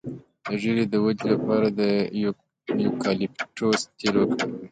د 0.47 0.51
ږیرې 0.61 0.85
د 0.89 0.95
ودې 1.03 1.25
لپاره 1.33 1.67
د 1.79 1.81
یوکالیپټوس 2.83 3.79
تېل 3.97 4.15
وکاروئ 4.19 4.57